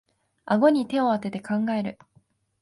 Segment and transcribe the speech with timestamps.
[0.45, 1.99] あごに手をあてて考える